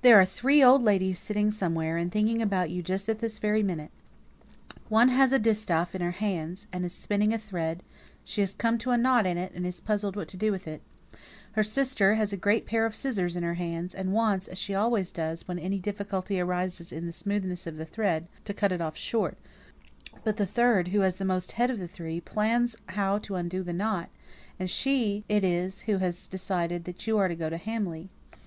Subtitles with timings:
[0.00, 3.62] "There are three old ladies sitting somewhere, and thinking about you just at this very
[3.62, 3.90] minute;
[4.88, 7.82] one has a distaff in her hands, and is spinning a thread;
[8.24, 10.66] she has come to a knot in it, and is puzzled what to do with
[10.66, 10.80] it.
[11.52, 14.74] Her sister has a great pair of scissors in her hands, and wants as she
[14.74, 18.80] always does, when any difficulty arises in the smoothness of the thread to cut it
[18.80, 19.36] off short;
[20.24, 23.62] but the third, who has the most head of the three, plans how to undo
[23.62, 24.08] the knot;
[24.58, 28.08] and she it is who has decided that you are to go to Hamley.